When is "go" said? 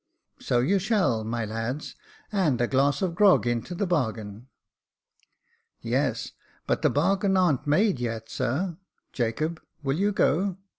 10.11-10.57